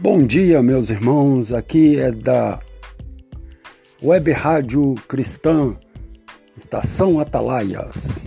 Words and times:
Bom 0.00 0.24
dia, 0.24 0.62
meus 0.62 0.90
irmãos. 0.90 1.52
Aqui 1.52 1.98
é 1.98 2.12
da 2.12 2.60
Web 4.00 4.30
Rádio 4.30 4.94
Cristã, 5.08 5.76
Estação 6.56 7.18
Atalaias. 7.18 8.24